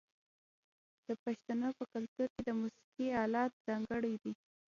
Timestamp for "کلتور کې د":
1.93-2.49